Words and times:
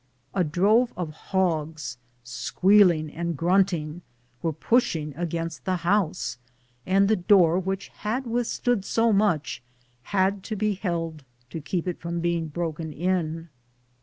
A 0.33 0.43
drove 0.43 0.93
of 0.97 1.11
hogs, 1.13 1.99
squealing 2.23 3.11
and 3.11 3.37
grunting, 3.37 4.01
were 4.41 4.51
push 4.51 4.95
ing 4.95 5.13
against 5.15 5.63
the 5.63 5.75
house, 5.85 6.39
and 6.87 7.07
the 7.07 7.15
door 7.15 7.59
which 7.59 7.89
had 7.89 8.25
with 8.25 8.47
stood 8.47 8.83
so 8.83 9.13
much 9.13 9.61
had 10.05 10.41
to 10.45 10.55
be 10.55 10.73
held 10.73 11.23
to 11.51 11.61
keep 11.61 11.87
it 11.87 11.99
from 11.99 12.19
being 12.19 12.47
broken 12.47 12.91
in. 12.91 13.49